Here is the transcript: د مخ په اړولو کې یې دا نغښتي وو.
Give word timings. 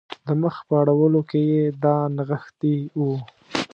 د 0.25 0.27
مخ 0.41 0.55
په 0.67 0.73
اړولو 0.81 1.19
کې 1.29 1.39
یې 1.51 1.63
دا 1.83 1.95
نغښتي 2.15 2.75
وو. 2.99 3.13